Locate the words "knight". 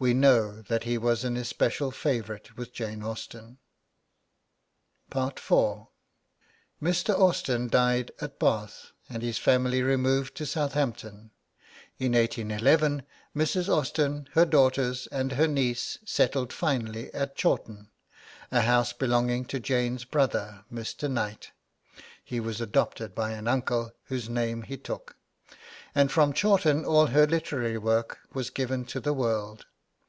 21.10-21.50